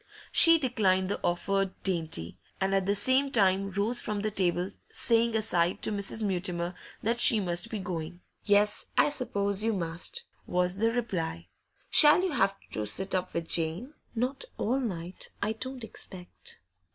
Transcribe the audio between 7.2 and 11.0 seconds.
must be going. 'Yes, I suppose you must,' was the